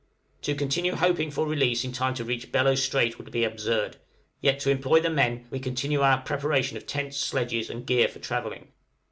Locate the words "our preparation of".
6.01-6.87